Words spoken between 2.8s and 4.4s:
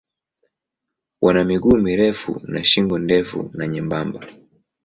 ndefu na nyembamba.